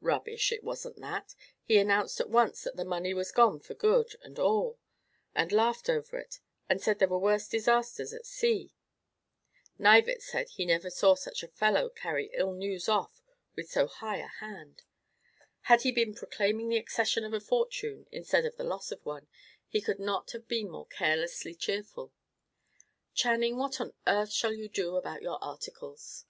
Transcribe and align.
"Rubbish! 0.00 0.50
It 0.50 0.64
wasn't 0.64 0.96
that. 0.96 1.36
He 1.62 1.78
announced 1.78 2.18
at 2.18 2.28
once 2.28 2.62
that 2.64 2.74
the 2.74 2.84
money 2.84 3.14
was 3.14 3.30
gone 3.30 3.60
for 3.60 3.74
good 3.74 4.16
and 4.24 4.36
all, 4.36 4.80
and 5.32 5.52
laughed 5.52 5.88
over 5.88 6.18
it, 6.18 6.40
and 6.68 6.82
said 6.82 6.98
there 6.98 7.06
were 7.06 7.20
worse 7.20 7.46
disasters 7.46 8.12
at 8.12 8.26
sea. 8.26 8.74
Knivett 9.78 10.22
said 10.22 10.48
he 10.48 10.66
never 10.66 10.90
saw 10.90 11.12
a 11.12 11.46
fellow 11.48 11.88
carry 11.88 12.30
ill 12.32 12.52
news 12.52 12.88
off 12.88 13.22
with 13.54 13.70
so 13.70 13.86
high 13.86 14.16
a 14.16 14.26
hand. 14.26 14.82
Had 15.60 15.82
he 15.82 15.92
been 15.92 16.14
proclaiming 16.16 16.68
the 16.68 16.76
accession 16.78 17.22
of 17.22 17.32
a 17.32 17.38
fortune, 17.38 18.08
instead 18.10 18.44
of 18.44 18.56
the 18.56 18.64
loss 18.64 18.90
of 18.90 19.06
one, 19.06 19.28
he 19.68 19.80
could 19.80 20.00
not 20.00 20.32
have 20.32 20.48
been 20.48 20.68
more 20.68 20.86
carelessly 20.86 21.54
cheerful. 21.54 22.12
Channing, 23.14 23.56
what 23.56 23.80
on 23.80 23.92
earth 24.08 24.32
shall 24.32 24.52
you 24.52 24.68
do 24.68 24.96
about 24.96 25.22
your 25.22 25.38
articles?" 25.40 26.26